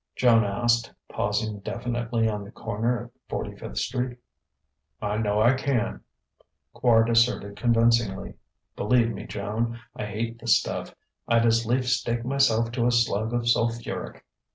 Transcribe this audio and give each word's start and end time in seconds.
Joan 0.15 0.43
asked, 0.43 0.91
pausing 1.09 1.59
definitely 1.59 2.27
on 2.27 2.43
the 2.43 2.49
corner 2.49 3.03
at 3.05 3.11
Forty 3.29 3.55
fifth 3.55 3.77
Street. 3.77 4.17
"I 4.99 5.17
know 5.17 5.39
I 5.39 5.53
can," 5.53 6.01
Quard 6.73 7.07
asserted 7.07 7.55
convincingly. 7.55 8.33
"Believe 8.75 9.11
me, 9.11 9.27
Joan, 9.27 9.79
I 9.95 10.07
hate 10.07 10.39
the 10.39 10.47
stuff! 10.47 10.95
I'd 11.27 11.45
as 11.45 11.67
lief 11.67 11.87
stake 11.87 12.25
myself 12.25 12.71
to 12.71 12.87
a 12.87 12.91
slug 12.91 13.31
of 13.31 13.47
sulphuric. 13.47 14.25